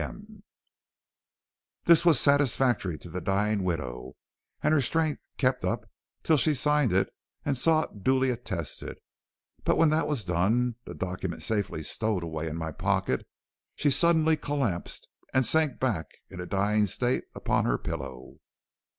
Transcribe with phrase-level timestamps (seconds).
[0.03, 0.41] M.}
[1.85, 4.13] "This was satisfactory to the dying widow,
[4.63, 5.85] and her strength kept up
[6.23, 7.13] till she signed it
[7.45, 8.97] and saw it duly attested;
[9.63, 13.27] but when that was done, and the document safely stowed away in my pocket,
[13.75, 18.37] she suddenly collapsed and sank back in a dying state upon her pillow.